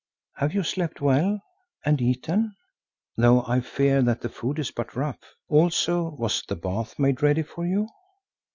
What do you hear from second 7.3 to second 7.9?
for you?"